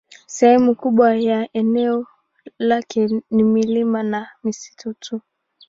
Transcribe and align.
Sehemu 0.27 0.75
kubwa 0.75 1.15
ya 1.15 1.49
eneo 1.53 2.07
lake 2.59 3.21
ni 3.31 3.43
milima 3.43 4.03
na 4.03 4.29
misitu 4.43 4.93
tu. 4.93 5.21